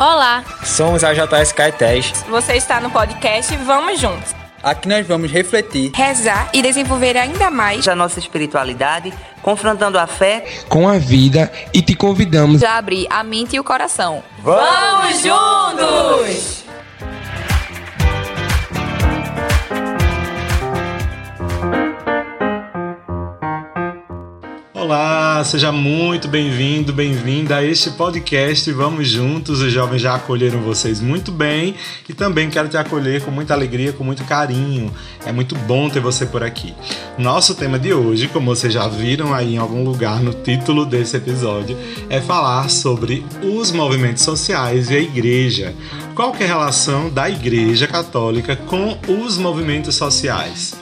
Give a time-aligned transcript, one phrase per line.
[0.00, 2.24] Olá, Somos a JS Caetés.
[2.26, 4.34] você está no podcast Vamos Juntos.
[4.62, 10.46] Aqui nós vamos refletir rezar e desenvolver ainda mais a nossa espiritualidade, confrontando a fé
[10.70, 14.24] com a vida e te convidamos a abrir a mente e o coração.
[14.38, 16.59] Vamos juntos!
[24.90, 29.60] Olá, seja muito bem-vindo, bem-vinda a este podcast Vamos Juntos.
[29.60, 31.76] Os jovens já acolheram vocês muito bem
[32.08, 34.92] e também quero te acolher com muita alegria, com muito carinho.
[35.24, 36.74] É muito bom ter você por aqui.
[37.16, 41.16] Nosso tema de hoje, como vocês já viram aí em algum lugar no título desse
[41.16, 45.72] episódio, é falar sobre os movimentos sociais e a igreja.
[46.16, 50.79] Qual é a relação da igreja católica com os movimentos sociais?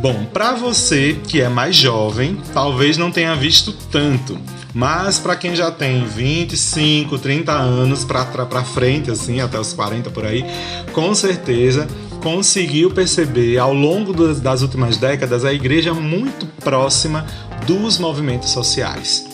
[0.00, 4.38] Bom, para você que é mais jovem, talvez não tenha visto tanto,
[4.74, 10.24] mas para quem já tem 25, 30 anos para frente, assim, até os 40 por
[10.24, 10.44] aí,
[10.92, 11.88] com certeza
[12.22, 17.24] conseguiu perceber ao longo das, últimas décadas a igreja muito próxima
[17.66, 19.24] dos movimentos sociais.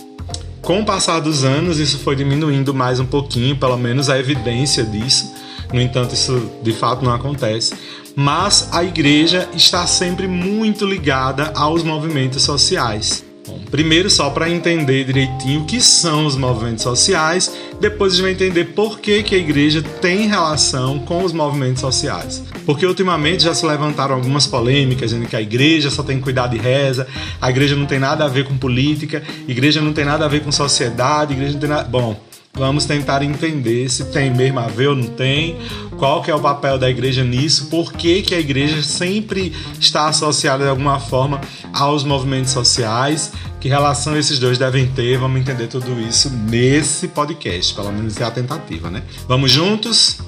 [0.61, 4.85] Com o passar dos anos, isso foi diminuindo mais um pouquinho, pelo menos a evidência
[4.85, 5.33] disso.
[5.73, 7.75] No entanto, isso de fato não acontece.
[8.15, 13.25] Mas a igreja está sempre muito ligada aos movimentos sociais.
[13.47, 18.23] Bom, primeiro, só para entender direitinho o que são os movimentos sociais, depois a gente
[18.23, 22.43] vai entender por que, que a igreja tem relação com os movimentos sociais.
[22.65, 26.47] Porque ultimamente já se levantaram algumas polêmicas dizendo que a igreja só tem que cuidar
[26.47, 27.09] de reza,
[27.41, 30.29] a igreja não tem nada a ver com política, a igreja não tem nada a
[30.29, 31.89] ver com sociedade, a igreja não tem nada.
[31.89, 32.21] Bom,
[32.55, 35.57] Vamos tentar entender se tem mesmo a ver ou não tem,
[35.97, 40.07] qual que é o papel da igreja nisso, por que, que a igreja sempre está
[40.09, 41.41] associada de alguma forma
[41.73, 47.75] aos movimentos sociais, que relação esses dois devem ter, vamos entender tudo isso nesse podcast,
[47.75, 49.03] pelo menos é a tentativa, né?
[49.27, 50.19] Vamos juntos?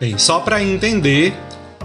[0.00, 1.34] Bem, só para entender,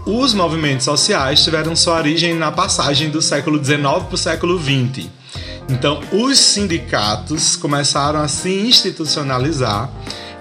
[0.06, 5.19] os movimentos sociais tiveram sua origem na passagem do século XIX para o século XX.
[5.70, 9.90] Então, os sindicatos começaram a se institucionalizar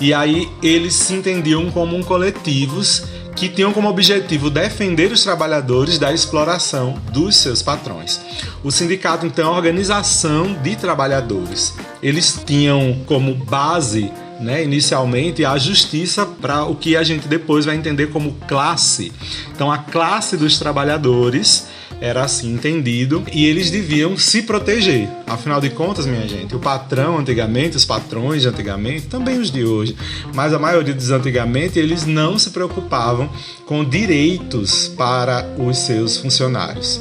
[0.01, 3.05] e aí eles se entendiam como coletivos
[3.37, 8.21] que tinham como objetivo defender os trabalhadores da exploração dos seus patrões.
[8.65, 11.75] O sindicato, então, é uma organização de trabalhadores.
[12.03, 14.11] Eles tinham como base
[14.41, 19.13] né, inicialmente a justiça para o que a gente depois vai entender como classe.
[19.55, 21.67] Então, a classe dos trabalhadores
[22.01, 25.09] era assim entendido e eles deviam se proteger.
[25.27, 29.65] Afinal de contas, minha gente, o patrão antigamente, os patrões de antigamente, também os de
[29.65, 29.97] hoje,
[30.35, 33.29] mas a maioria dos antigamente, eles não se preocupavam
[33.67, 37.01] com direitos para os seus funcionários.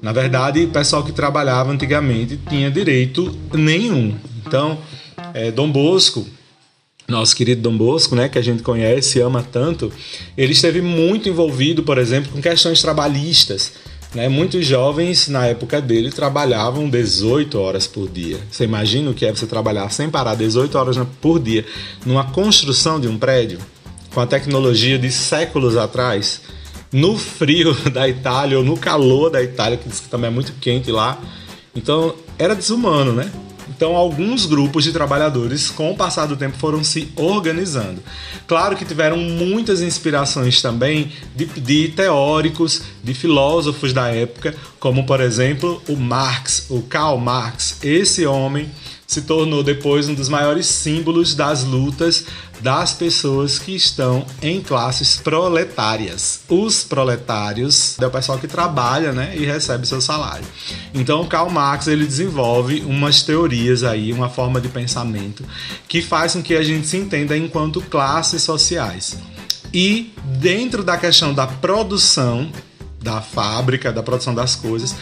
[0.00, 4.14] Na verdade, o pessoal que trabalhava antigamente tinha direito nenhum.
[4.46, 4.78] Então,
[5.34, 6.24] é, Dom Bosco,
[7.08, 9.92] nosso querido Dom Bosco, né, que a gente conhece e ama tanto,
[10.36, 13.72] ele esteve muito envolvido, por exemplo, com questões trabalhistas.
[14.14, 14.28] Né?
[14.28, 18.38] Muitos jovens, na época dele, trabalhavam 18 horas por dia.
[18.50, 21.64] Você imagina o que é você trabalhar sem parar 18 horas por dia
[22.04, 23.58] numa construção de um prédio,
[24.12, 26.40] com a tecnologia de séculos atrás,
[26.90, 30.52] no frio da Itália ou no calor da Itália, que diz que também é muito
[30.60, 31.20] quente lá.
[31.74, 33.30] Então, era desumano, né?
[33.76, 38.02] Então, alguns grupos de trabalhadores, com o passar do tempo, foram se organizando.
[38.46, 45.20] Claro que tiveram muitas inspirações também de, de teóricos, de filósofos da época, como, por
[45.20, 47.76] exemplo, o Marx, o Karl Marx.
[47.82, 48.70] Esse homem
[49.06, 52.24] se tornou depois um dos maiores símbolos das lutas
[52.60, 56.40] das pessoas que estão em classes proletárias.
[56.48, 60.44] Os proletários é o pessoal que trabalha, né, e recebe seu salário.
[60.94, 65.44] Então, Karl Marx ele desenvolve umas teorias aí, uma forma de pensamento
[65.88, 69.16] que faz com que a gente se entenda enquanto classes sociais.
[69.72, 72.50] E dentro da questão da produção
[73.02, 74.96] da fábrica, da produção das coisas,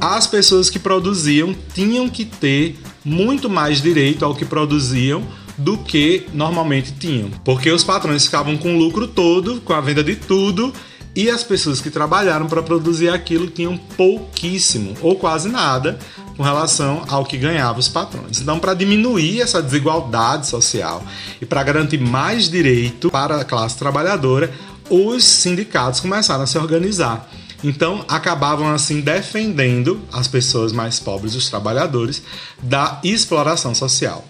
[0.00, 5.26] as pessoas que produziam tinham que ter muito mais direito ao que produziam
[5.58, 7.30] do que normalmente tinham.
[7.44, 10.72] Porque os patrões ficavam com o lucro todo, com a venda de tudo,
[11.14, 15.98] e as pessoas que trabalharam para produzir aquilo tinham pouquíssimo ou quase nada
[16.36, 18.40] com relação ao que ganhavam os patrões.
[18.40, 21.02] Então, para diminuir essa desigualdade social
[21.40, 24.52] e para garantir mais direito para a classe trabalhadora,
[24.88, 27.28] os sindicatos começaram a se organizar.
[27.64, 32.22] Então, acabavam assim defendendo as pessoas mais pobres, os trabalhadores,
[32.62, 34.24] da exploração social.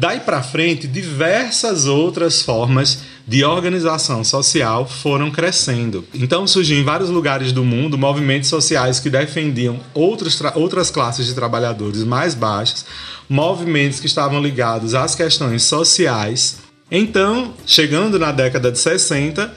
[0.00, 6.04] Daí para frente, diversas outras formas de organização social foram crescendo.
[6.14, 11.34] Então surgiu em vários lugares do mundo movimentos sociais que defendiam outros outras classes de
[11.34, 12.86] trabalhadores mais baixas,
[13.28, 16.58] movimentos que estavam ligados às questões sociais
[16.90, 19.52] Então, chegando na década de 60,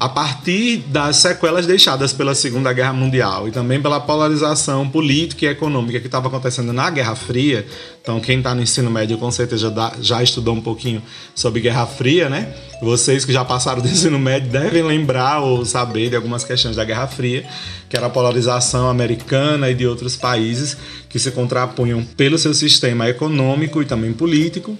[0.00, 5.48] a partir das sequelas deixadas pela Segunda Guerra Mundial e também pela polarização política e
[5.48, 7.66] econômica que estava acontecendo na Guerra Fria.
[8.00, 11.02] Então, quem está no ensino médio com certeza já, já estudou um pouquinho
[11.34, 12.54] sobre Guerra Fria, né?
[12.80, 16.84] Vocês que já passaram do ensino médio devem lembrar ou saber de algumas questões da
[16.84, 17.44] Guerra Fria,
[17.88, 20.76] que era a polarização americana e de outros países
[21.08, 24.78] que se contrapunham pelo seu sistema econômico e também político.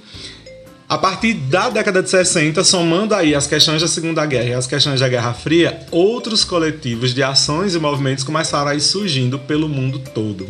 [0.88, 4.67] A partir da década de 60, somando aí as questões da Segunda Guerra e as
[4.67, 9.69] questões da Guerra Fria, outros coletivos de ações e movimentos começaram a ir surgindo pelo
[9.69, 10.49] mundo todo.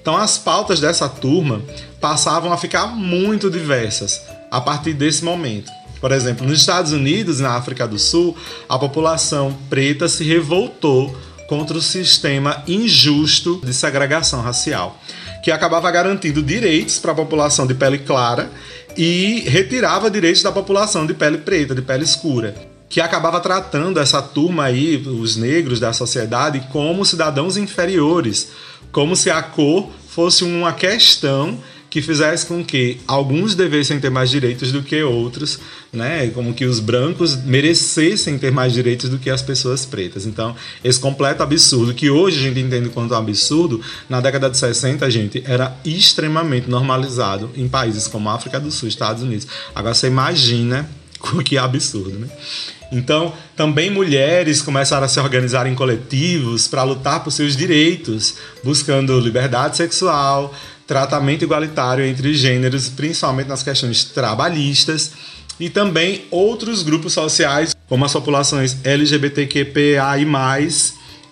[0.00, 1.60] Então as pautas dessa turma
[2.00, 5.72] passavam a ficar muito diversas a partir desse momento.
[6.00, 8.36] Por exemplo, nos Estados Unidos e na África do Sul,
[8.68, 14.96] a população preta se revoltou contra o sistema injusto de segregação racial,
[15.42, 18.48] que acabava garantindo direitos para a população de pele clara
[18.96, 22.54] e retirava direitos da população de pele preta, de pele escura,
[22.88, 28.50] que acabava tratando essa turma aí, os negros da sociedade, como cidadãos inferiores,
[28.90, 31.58] como se a cor fosse uma questão
[31.90, 35.58] que fizesse com que alguns devessem ter mais direitos do que outros,
[35.92, 36.28] né?
[36.28, 40.24] Como que os brancos merecessem ter mais direitos do que as pessoas pretas.
[40.24, 40.54] Então,
[40.84, 45.42] esse completo absurdo, que hoje a gente entende quanto absurdo, na década de 60, gente,
[45.44, 49.48] era extremamente normalizado em países como África do Sul, Estados Unidos.
[49.74, 50.88] Agora você imagina
[51.44, 52.28] que é absurdo, né?
[52.92, 58.34] Então, também mulheres começaram a se organizar em coletivos para lutar por seus direitos,
[58.64, 60.52] buscando liberdade sexual,
[60.86, 65.12] tratamento igualitário entre gêneros, principalmente nas questões trabalhistas,
[65.60, 70.26] e também outros grupos sociais, como as populações LGBTQPAI+,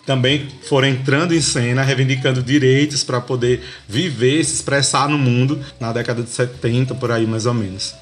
[0.06, 5.92] também foram entrando em cena, reivindicando direitos para poder viver, se expressar no mundo na
[5.92, 7.94] década de 70, por aí mais ou menos.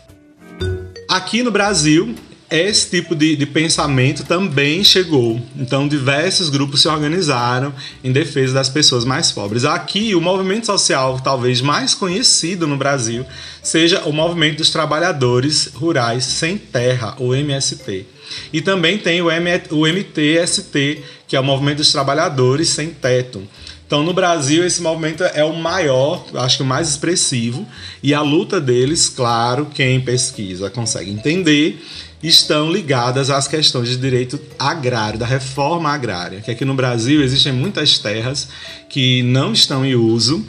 [1.09, 2.15] Aqui no Brasil,
[2.51, 5.41] esse tipo de, de, pensamento também chegou.
[5.57, 9.65] Então, diversos grupos se organizaram em defesa das pessoas mais pobres.
[9.65, 13.25] Aqui, o movimento social talvez mais conhecido no Brasil
[13.63, 18.07] seja o Movimento dos Trabalhadores Rurais Sem Terra, o MST.
[18.53, 23.43] E também tem o, M o MTST, que é o Movimento dos Trabalhadores Sem Teto.
[23.87, 27.65] Então, no Brasil, esse movimento é o maior, acho que o mais expressivo,
[28.03, 31.81] e a luta deles, claro, quem pesquisa consegue entender,
[32.23, 37.53] estão ligadas às questões de direito agrário, da reforma agrária, que aqui no Brasil existem
[37.53, 38.49] muitas terras
[38.89, 40.45] que não estão em uso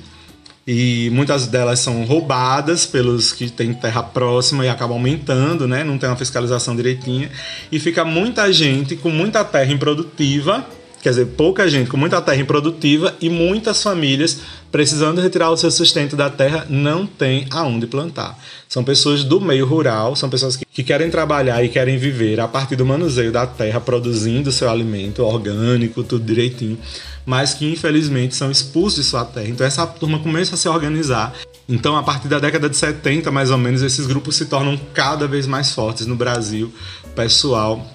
[0.66, 5.84] e muitas delas são roubadas pelos que têm terra próxima e acabam aumentando, né?
[5.84, 7.32] Não tem uma fiscalização direitinha
[7.72, 10.66] e fica muita gente com muita terra improdutiva
[11.02, 14.40] Quer dizer, pouca gente com muita terra improdutiva e muitas famílias
[14.72, 18.38] precisando retirar o seu sustento da terra não tem aonde plantar.
[18.68, 22.48] São pessoas do meio rural, são pessoas que, que querem trabalhar e querem viver a
[22.48, 26.78] partir do manuseio da terra, produzindo seu alimento orgânico, tudo direitinho,
[27.26, 29.48] mas que infelizmente são expulsos de sua terra.
[29.48, 31.34] Então essa turma começa a se organizar
[31.70, 35.28] então, a partir da década de 70, mais ou menos, esses grupos se tornam cada
[35.28, 36.74] vez mais fortes no Brasil.
[37.14, 37.86] Pessoal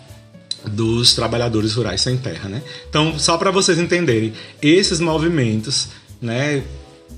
[0.66, 2.62] dos trabalhadores rurais sem terra, né?
[2.88, 5.88] Então, só para vocês entenderem, esses movimentos,
[6.20, 6.62] né,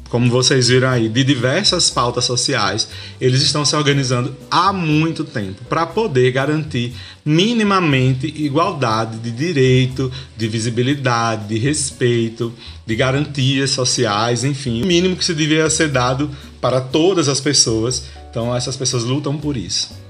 [0.08, 2.88] como vocês viram aí, de diversas pautas sociais,
[3.20, 10.46] eles estão se organizando há muito tempo para poder garantir minimamente igualdade de direito, de
[10.46, 12.52] visibilidade, de respeito,
[12.86, 16.30] de garantias sociais, enfim, o mínimo que se devia ser dado
[16.60, 18.04] para todas as pessoas.
[18.30, 20.03] Então, essas pessoas lutam por isso.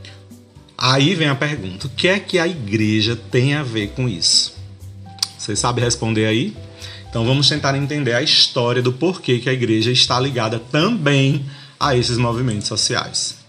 [0.77, 4.55] Aí vem a pergunta: o que é que a igreja tem a ver com isso?
[5.39, 6.57] Você sabe responder aí?
[7.09, 11.45] Então vamos tentar entender a história do porquê que a igreja está ligada também
[11.79, 13.44] a esses movimentos sociais.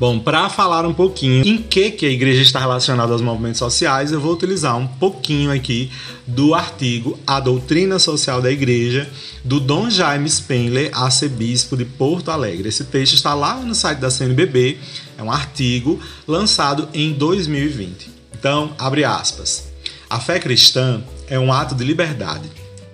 [0.00, 4.10] Bom, para falar um pouquinho em que, que a igreja está relacionada aos movimentos sociais,
[4.10, 5.90] eu vou utilizar um pouquinho aqui
[6.26, 9.10] do artigo A Doutrina Social da Igreja,
[9.44, 12.70] do Dom Jaime Spengler, arcebispo de Porto Alegre.
[12.70, 14.78] Esse texto está lá no site da CNBB,
[15.18, 18.08] é um artigo lançado em 2020.
[18.32, 19.68] Então, abre aspas.
[20.08, 22.50] A fé cristã é um ato de liberdade.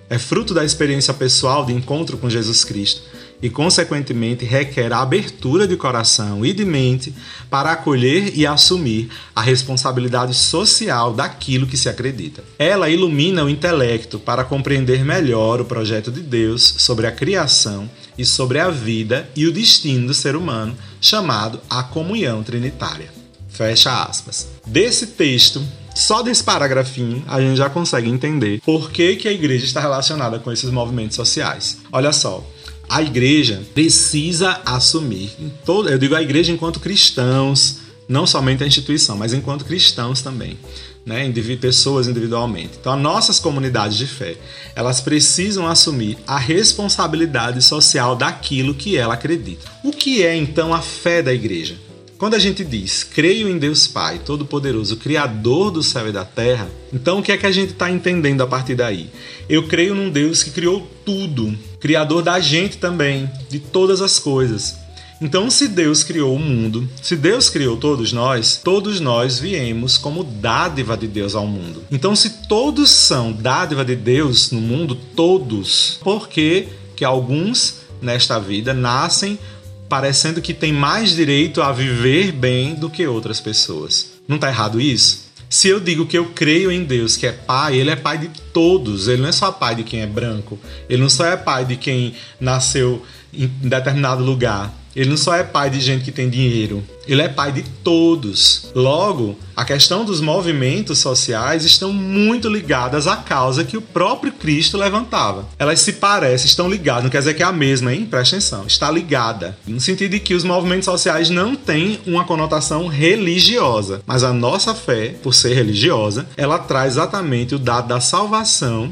[0.09, 3.01] É fruto da experiência pessoal de encontro com Jesus Cristo
[3.41, 7.13] e, consequentemente, requer a abertura de coração e de mente
[7.49, 12.43] para acolher e assumir a responsabilidade social daquilo que se acredita.
[12.57, 18.25] Ela ilumina o intelecto para compreender melhor o projeto de Deus sobre a criação e
[18.25, 23.11] sobre a vida e o destino do ser humano, chamado a comunhão trinitária.
[23.49, 24.47] Fecha aspas.
[24.65, 25.63] Desse texto,
[25.95, 30.37] só desse paragrafinho, a gente já consegue entender por que, que a igreja está relacionada
[30.37, 31.79] com esses movimentos sociais.
[31.91, 32.45] Olha só,
[32.89, 35.31] a igreja precisa assumir,
[35.65, 40.57] todo, eu digo a igreja enquanto cristãos, Não somente a instituição, mas enquanto cristãos também.
[41.05, 42.71] Né, pessoas individualmente.
[42.81, 44.35] Então, as nossas comunidades de fé,
[44.75, 49.71] elas precisam assumir a responsabilidade social daquilo que ela acredita.
[49.85, 51.77] O que é então a fé da igreja?
[52.17, 56.67] Quando a gente diz creio em Deus Pai, Todo-Poderoso, Criador do céu e da terra,
[56.91, 59.07] então o que é que a gente está entendendo a partir daí?
[59.47, 64.75] Eu creio num Deus que criou tudo, Criador da gente também, de todas as coisas.
[65.21, 70.23] Então, se Deus criou o mundo, se Deus criou todos nós, todos nós viemos como
[70.23, 71.83] dádiva de Deus ao mundo.
[71.91, 78.39] Então, se todos são dádiva de Deus no mundo, todos, por que que alguns nesta
[78.39, 79.39] vida nascem
[79.87, 84.13] parecendo que tem mais direito a viver bem do que outras pessoas.
[84.27, 85.27] Não está errado isso?
[85.49, 88.27] Se eu digo que eu creio em Deus, que é pai, ele é pai de
[88.51, 89.07] todos.
[89.07, 90.59] Ele não é só pai de quem é branco.
[90.89, 93.01] Ele não só é pai de quem nasceu
[93.33, 94.73] em determinado lugar.
[94.97, 98.71] Ele não só é pai de gente que tem dinheiro, ele é pai de todos.
[98.73, 104.75] Logo, a questão dos movimentos sociais estão muito ligadas à causa que o próprio Cristo
[104.75, 105.45] levantava.
[105.59, 108.07] Elas se parecem, estão ligadas, não quer dizer que é a mesma, hein?
[108.07, 108.65] Presta atenção.
[108.65, 109.55] Está ligada.
[109.67, 114.73] No sentido de que os movimentos sociais não têm uma conotação religiosa, mas a nossa
[114.73, 118.91] fé, por ser religiosa, ela traz exatamente o dado da salvação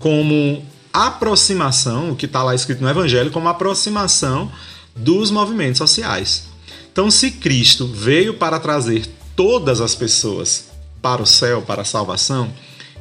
[0.00, 4.50] como aproximação, o que está lá escrito no Evangelho, como aproximação
[4.96, 6.44] dos movimentos sociais.
[6.92, 10.66] Então, se Cristo veio para trazer todas as pessoas
[11.02, 12.52] para o céu, para a salvação,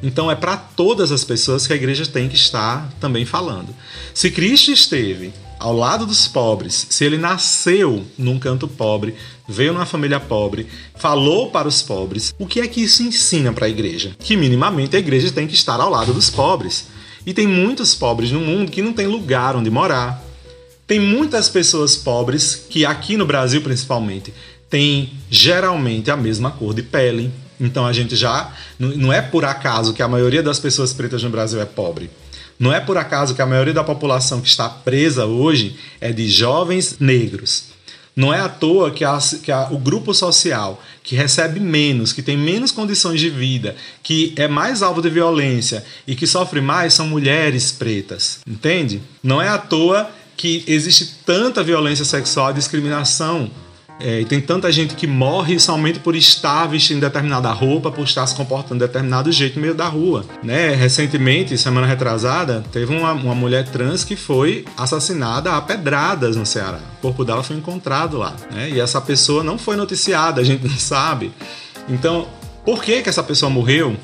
[0.01, 3.73] então é para todas as pessoas que a igreja tem que estar também falando.
[4.13, 9.15] Se Cristo esteve ao lado dos pobres, se ele nasceu num canto pobre,
[9.47, 13.65] veio numa família pobre, falou para os pobres, o que é que isso ensina para
[13.65, 14.13] a igreja?
[14.19, 16.87] Que minimamente a igreja tem que estar ao lado dos pobres.
[17.25, 20.21] E tem muitos pobres no mundo que não tem lugar onde morar,
[20.85, 24.33] tem muitas pessoas pobres que aqui no Brasil principalmente
[24.69, 27.31] têm geralmente a mesma cor de pele.
[27.59, 31.29] Então a gente já não é por acaso que a maioria das pessoas pretas no
[31.29, 32.09] Brasil é pobre.
[32.59, 36.27] Não é por acaso que a maioria da população que está presa hoje é de
[36.27, 37.65] jovens negros.
[38.15, 42.21] Não é à toa que, a, que a, o grupo social que recebe menos, que
[42.21, 46.93] tem menos condições de vida, que é mais alvo de violência e que sofre mais
[46.93, 48.39] são mulheres pretas.
[48.47, 49.01] Entende?
[49.21, 53.49] Não é à toa que existe tanta violência sexual discriminação.
[53.99, 58.25] É, e tem tanta gente que morre somente por estar vestindo determinada roupa, por estar
[58.25, 60.25] se comportando de determinado jeito no meio da rua.
[60.43, 60.73] Né?
[60.73, 66.79] Recentemente, semana retrasada, teve uma, uma mulher trans que foi assassinada a pedradas no Ceará.
[66.97, 68.35] O corpo dela foi encontrado lá.
[68.51, 68.71] Né?
[68.71, 71.31] E essa pessoa não foi noticiada, a gente não sabe.
[71.87, 72.27] Então,
[72.65, 73.95] por que, que essa pessoa morreu?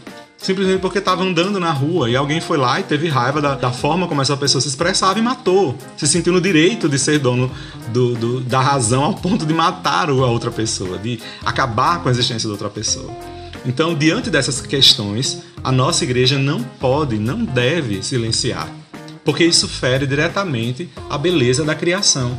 [0.41, 3.71] Simplesmente porque estava andando na rua e alguém foi lá e teve raiva da, da,
[3.71, 7.51] forma como essa pessoa se expressava e matou, se sentiu no direito de ser dono
[7.89, 12.11] do, do, da razão ao ponto de matar a outra pessoa, de acabar com a
[12.11, 13.09] existência da outra pessoa.
[13.65, 18.69] Então, diante dessas questões, a nossa igreja não pode, não deve silenciar,
[19.25, 22.37] porque isso fere diretamente a beleza da criação.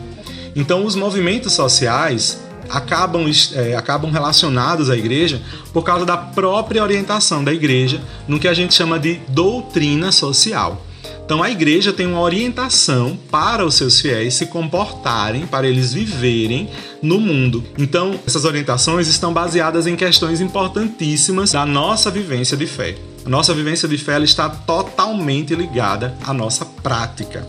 [0.56, 2.40] Então, os movimentos sociais
[2.70, 8.48] acabam, é, acabam relacionados à igreja por causa da própria orientação da igreja no que
[8.48, 10.86] a gente chama de doutrina social.
[11.24, 16.68] Então a igreja tem uma orientação para os seus fiéis se comportarem, para eles viverem
[17.00, 17.62] no mundo.
[17.78, 22.96] Então essas orientações estão baseadas em questões importantíssimas da nossa vivência de fé.
[23.24, 27.46] A nossa vivência de fé está totalmente ligada à nossa prática.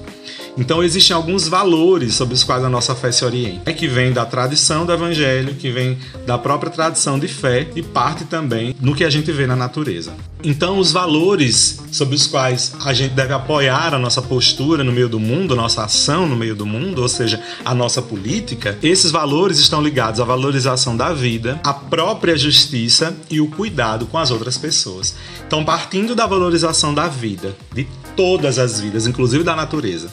[0.58, 4.12] Então existem alguns valores sobre os quais a nossa fé se orienta, é que vem
[4.12, 8.94] da tradição do evangelho, que vem da própria tradição de fé e parte também no
[8.94, 10.14] que a gente vê na natureza.
[10.44, 15.08] Então os valores sobre os quais a gente deve apoiar a nossa postura no meio
[15.08, 19.60] do mundo, nossa ação no meio do mundo, ou seja, a nossa política, esses valores
[19.60, 24.58] estão ligados à valorização da vida, à própria justiça e o cuidado com as outras
[24.58, 25.16] pessoas.
[25.46, 30.10] Então, partindo da valorização da vida, de todas as vidas, inclusive da natureza,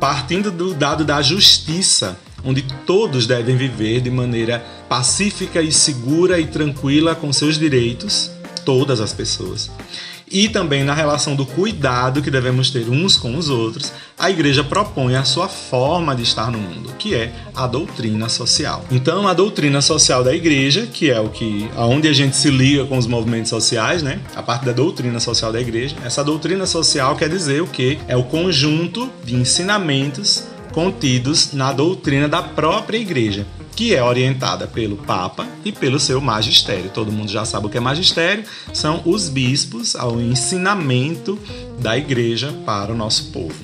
[0.00, 6.46] partindo do dado da justiça, onde todos devem viver de maneira pacífica e segura e
[6.46, 8.30] tranquila com seus direitos,
[8.64, 9.70] todas as pessoas
[10.30, 14.64] e também na relação do cuidado que devemos ter uns com os outros, a igreja
[14.64, 18.84] propõe a sua forma de estar no mundo, que é a doutrina social.
[18.90, 22.84] Então, a doutrina social da igreja, que é o que aonde a gente se liga
[22.84, 24.20] com os movimentos sociais, né?
[24.34, 25.96] A parte da doutrina social da igreja.
[26.04, 27.98] Essa doutrina social quer dizer o que?
[28.08, 33.46] É o conjunto de ensinamentos contidos na doutrina da própria igreja
[33.78, 36.90] que é orientada pelo Papa e pelo seu magistério.
[36.92, 38.42] Todo mundo já sabe o que é magistério,
[38.72, 41.38] são os bispos ao ensinamento
[41.78, 43.54] da igreja para o nosso povo.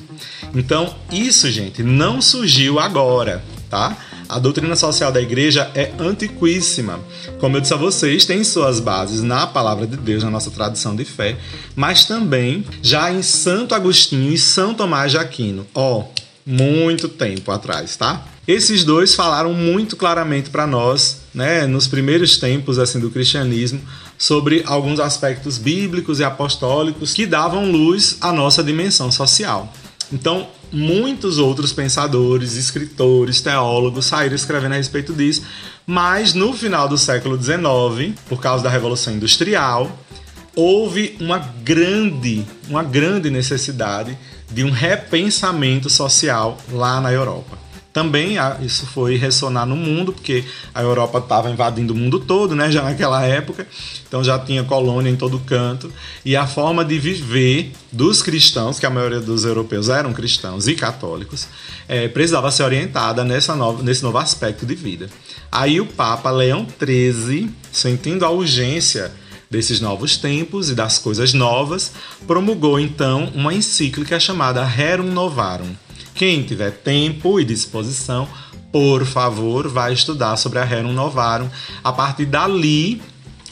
[0.54, 3.97] Então, isso, gente, não surgiu agora, tá?
[4.28, 7.00] A doutrina social da igreja é antiquíssima.
[7.40, 10.94] Como eu disse a vocês, tem suas bases na palavra de Deus, na nossa tradição
[10.94, 11.37] de fé,
[11.75, 15.66] mas também já em Santo Agostinho e São Tomás de Aquino.
[15.75, 16.04] Ó,
[16.47, 18.25] muito tempo atrás, tá?
[18.47, 23.81] Esses dois falaram muito claramente para nós, né, nos primeiros tempos assim do cristianismo,
[24.19, 29.73] sobre alguns aspectos bíblicos e apostólicos que davam luz à nossa dimensão social.
[30.13, 35.43] Então, muitos outros pensadores, escritores, teólogos saíram escrevendo a respeito disso,
[35.87, 39.91] mas no final do século XIX, por causa da Revolução Industrial,
[40.55, 44.17] houve uma grande, uma grande necessidade
[44.51, 47.63] de um repensamento social lá na Europa.
[47.95, 52.69] Também isso foi ressonar no mundo, porque a Europa estava invadindo o mundo todo, né,
[52.69, 53.69] já naquela época,
[54.09, 55.93] então já tinha colônia em todo canto,
[56.25, 60.75] e a forma de viver dos cristãos, que a maioria dos europeus eram cristãos e
[60.75, 61.47] católicos,
[61.87, 65.09] é, precisava ser orientada nessa nova, nesse novo aspecto de vida.
[65.53, 69.13] Aí o Papa Leão XIII, sentindo a urgência
[69.49, 71.93] desses novos tempos e das coisas novas,
[72.27, 75.77] promulgou então uma encíclica chamada Rerum Novarum.
[76.14, 78.28] Quem tiver tempo e disposição,
[78.71, 81.49] por favor, vai estudar sobre a Rerum Novarum.
[81.83, 83.02] A partir dali,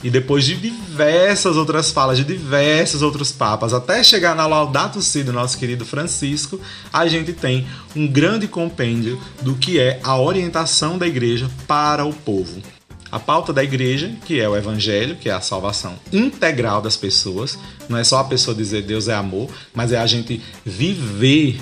[0.03, 5.23] e depois de diversas outras falas de diversos outros papas, até chegar na Laudato Si
[5.23, 6.61] do nosso querido Francisco,
[6.93, 7.67] a gente tem
[7.97, 12.63] um grande compêndio do que é a orientação da igreja para o povo
[13.13, 17.59] a pauta da igreja, que é o evangelho, que é a salvação integral das pessoas.
[17.87, 21.61] Não é só a pessoa dizer Deus é amor, mas é a gente viver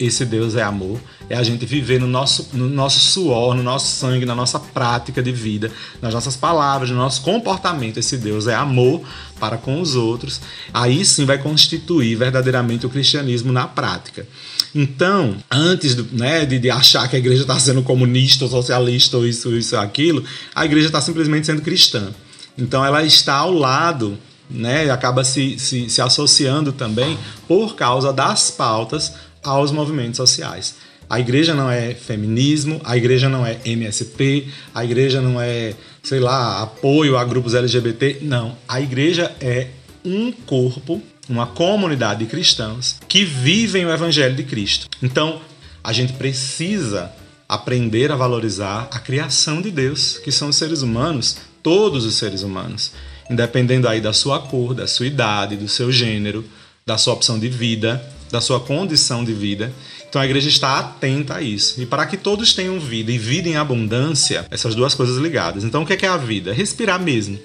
[0.00, 3.86] esse Deus é amor, é a gente viver no nosso, no nosso suor, no nosso
[3.86, 7.98] sangue, na nossa prática de vida, nas nossas palavras, no nosso comportamento.
[7.98, 9.02] Esse Deus é amor
[9.38, 10.40] para com os outros.
[10.72, 14.26] Aí sim vai constituir verdadeiramente o cristianismo na prática.
[14.74, 19.18] Então, antes do, né, de, de, achar que a igreja está sendo comunista ou socialista
[19.18, 22.08] ou isso, isso, aquilo, a igreja está simplesmente sendo cristã.
[22.56, 24.18] Então, ela está ao lado
[24.50, 30.76] né, acaba se, se, se, associando também por causa das pautas aos movimentos sociais.
[31.08, 36.20] A igreja não é feminismo, a igreja não é MST, a igreja não é, sei
[36.20, 38.18] lá, apoio a grupos LGBT.
[38.22, 38.56] Não.
[38.68, 39.68] A igreja é
[40.04, 44.86] um corpo, uma comunidade de cristãos que vivem o evangelho de Cristo.
[45.02, 45.40] Então,
[45.82, 47.10] a gente precisa
[47.48, 52.44] aprender a valorizar a criação de Deus, que são os seres humanos, todos os seres
[52.44, 52.92] humanos,
[53.28, 56.44] independendo aí da sua cor, da sua idade, do seu gênero,
[56.86, 59.72] da sua opção de vida, da sua condição de vida.
[60.08, 61.80] Então a igreja está atenta a isso.
[61.80, 65.64] E para que todos tenham vida e vida em abundância, essas duas coisas ligadas.
[65.64, 66.52] Então o que é, é a vida?
[66.52, 67.38] Respirar mesmo.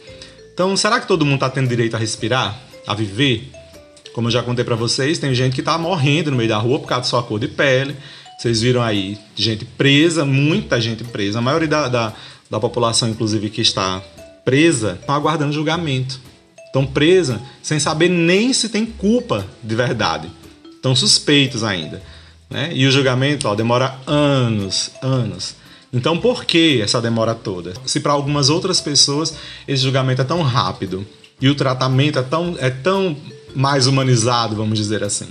[0.54, 2.60] Então será que todo mundo está tendo direito a respirar?
[2.88, 3.52] A viver?
[4.14, 6.80] Como eu já contei para vocês, tem gente que está morrendo no meio da rua
[6.80, 7.96] por causa da sua cor de pele.
[8.38, 11.40] Vocês viram aí gente presa, muita gente presa.
[11.40, 12.14] A maioria da, da,
[12.50, 14.02] da população, inclusive, que está
[14.44, 16.20] presa, estão aguardando julgamento.
[16.66, 20.30] Estão presa sem saber nem se tem culpa de verdade
[20.86, 22.02] estão suspeitos ainda.
[22.50, 22.70] Né?
[22.74, 25.56] E o julgamento ó, demora anos, anos.
[25.92, 27.74] Então, por que essa demora toda?
[27.86, 29.34] Se para algumas outras pessoas
[29.68, 31.06] esse julgamento é tão rápido
[31.42, 33.18] e o tratamento é tão, é tão
[33.56, 35.28] mais humanizado, vamos dizer assim.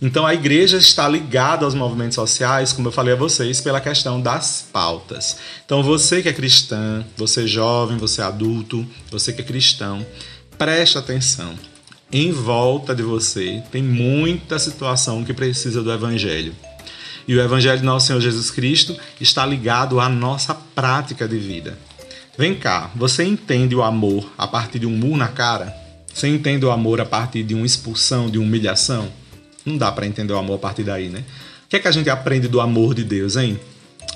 [0.00, 4.20] Então, a igreja está ligada aos movimentos sociais, como eu falei a vocês, pela questão
[4.20, 5.38] das pautas.
[5.64, 10.04] Então, você que é cristã, você jovem, você adulto, você que é cristão,
[10.58, 11.54] preste atenção
[12.10, 16.54] em volta de você tem muita situação que precisa do Evangelho.
[17.26, 21.76] E o Evangelho do nosso Senhor Jesus Cristo está ligado à nossa prática de vida.
[22.38, 25.74] Vem cá, você entende o amor a partir de um murro na cara?
[26.14, 29.08] Você entende o amor a partir de uma expulsão, de uma humilhação?
[29.64, 31.24] Não dá para entender o amor a partir daí, né?
[31.64, 33.58] O que é que a gente aprende do amor de Deus, hein?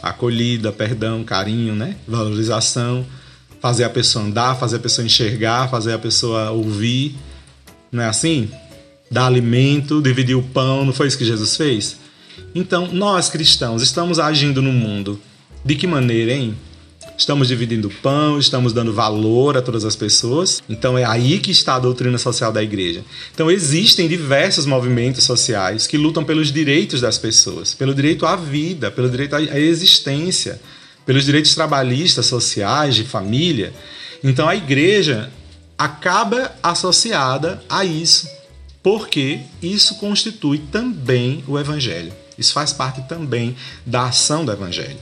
[0.01, 1.97] Acolhida, perdão, carinho, né?
[2.07, 3.05] Valorização,
[3.61, 7.17] fazer a pessoa andar, fazer a pessoa enxergar, fazer a pessoa ouvir
[7.91, 8.51] não é assim?
[9.11, 11.97] Dar alimento, dividir o pão, não foi isso que Jesus fez?
[12.55, 15.21] Então, nós cristãos estamos agindo no mundo
[15.65, 16.55] de que maneira, hein?
[17.17, 20.63] Estamos dividindo o pão, estamos dando valor a todas as pessoas.
[20.67, 23.05] Então é aí que está a doutrina social da igreja.
[23.35, 28.91] Então existem diversos movimentos sociais que lutam pelos direitos das pessoas, pelo direito à vida,
[28.91, 30.61] pelo direito à existência,
[31.05, 33.75] pelos direitos trabalhistas, sociais, de família.
[34.25, 35.31] Então a igreja
[35.81, 38.29] acaba associada a isso,
[38.83, 42.13] porque isso constitui também o evangelho.
[42.37, 44.99] Isso faz parte também da ação do evangelho.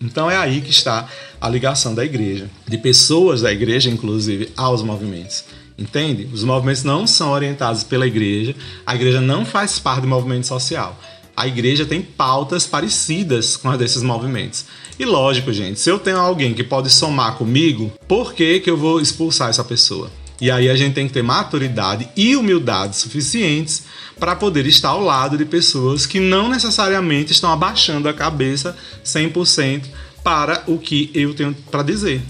[0.00, 1.08] Então é aí que está
[1.40, 5.44] a ligação da igreja, de pessoas da igreja, inclusive, aos movimentos.
[5.76, 6.28] Entende?
[6.32, 8.54] Os movimentos não são orientados pela igreja,
[8.86, 10.96] a igreja não faz parte do movimento social.
[11.36, 14.64] A igreja tem pautas parecidas com as desses movimentos.
[14.96, 18.76] E lógico, gente, se eu tenho alguém que pode somar comigo, por que, que eu
[18.76, 20.10] vou expulsar essa pessoa?
[20.40, 23.84] E aí a gente tem que ter maturidade e humildade suficientes
[24.18, 29.84] para poder estar ao lado de pessoas que não necessariamente estão abaixando a cabeça 100%
[30.24, 32.22] para o que eu tenho para dizer.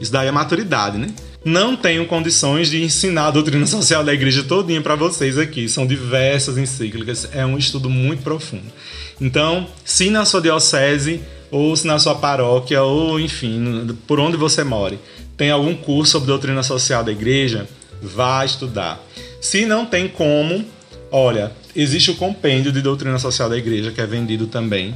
[0.00, 1.08] Isso daí é maturidade, né?
[1.44, 5.68] Não tenho condições de ensinar a doutrina social da igreja todinha para vocês aqui.
[5.68, 8.70] São diversas encíclicas, é um estudo muito profundo.
[9.18, 14.62] Então, se na sua diocese ou se na sua paróquia ou enfim, por onde você
[14.62, 14.98] mora,
[15.40, 17.66] tem algum curso sobre doutrina social da igreja,
[18.02, 19.02] vá estudar.
[19.40, 20.62] Se não tem como,
[21.10, 24.94] olha, existe o compêndio de doutrina social da igreja que é vendido também.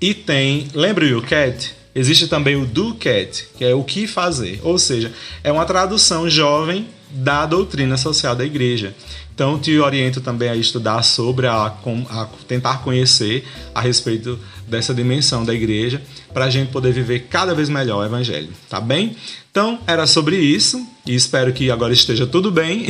[0.00, 1.76] E tem, lembra o UCAT?
[1.94, 5.12] Existe também o DoCat, que é o que fazer, ou seja,
[5.44, 8.92] é uma tradução jovem da doutrina social da igreja.
[9.38, 15.44] Então, te oriento também a estudar sobre, a, a tentar conhecer a respeito dessa dimensão
[15.44, 16.02] da igreja,
[16.34, 19.14] para a gente poder viver cada vez melhor o evangelho, tá bem?
[19.48, 22.86] Então, era sobre isso e espero que agora esteja tudo bem.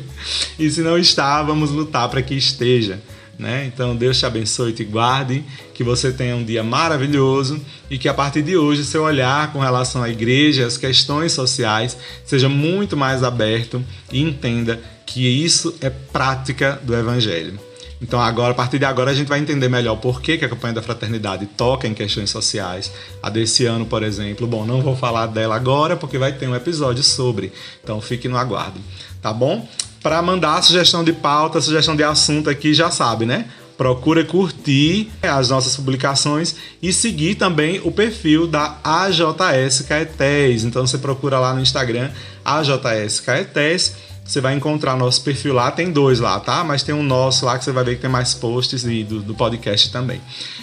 [0.58, 2.98] e se não está, vamos lutar para que esteja.
[3.42, 3.66] Né?
[3.66, 5.42] Então, Deus te abençoe e te guarde,
[5.74, 9.58] que você tenha um dia maravilhoso e que a partir de hoje seu olhar com
[9.58, 15.90] relação à igreja, às questões sociais, seja muito mais aberto e entenda que isso é
[15.90, 17.58] prática do Evangelho.
[18.00, 20.48] Então agora, a partir de agora, a gente vai entender melhor por que, que a
[20.48, 22.92] campanha da fraternidade toca em questões sociais.
[23.20, 24.46] A desse ano, por exemplo.
[24.46, 27.52] Bom, não vou falar dela agora porque vai ter um episódio sobre.
[27.82, 28.80] Então fique no aguardo,
[29.20, 29.68] tá bom?
[30.02, 33.46] Para mandar sugestão de pauta, sugestão de assunto aqui, já sabe, né?
[33.76, 40.64] Procura curtir as nossas publicações e seguir também o perfil da AJS Caetés.
[40.64, 42.10] Então você procura lá no Instagram
[42.44, 46.62] AJS Caetés você vai encontrar nosso perfil lá, tem dois lá, tá?
[46.62, 49.20] Mas tem um nosso lá que você vai ver que tem mais posts e do,
[49.20, 50.20] do podcast também.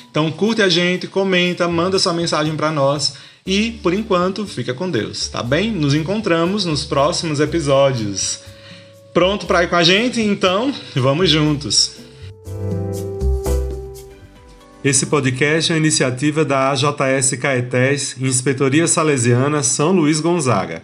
[0.09, 3.13] Então curte a gente, comenta, manda sua mensagem para nós
[3.45, 5.71] e por enquanto fica com Deus, tá bem?
[5.71, 8.39] Nos encontramos nos próximos episódios.
[9.13, 10.21] Pronto para ir com a gente?
[10.21, 11.97] Então, vamos juntos.
[14.83, 20.83] Esse podcast é uma iniciativa da AJS Caetés, Inspetoria Salesiana São Luís Gonzaga.